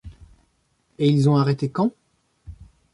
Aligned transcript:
Et 0.97 1.07
ils 1.07 1.29
ont 1.29 1.35
arrêté 1.37 1.69
quand? 1.69 1.91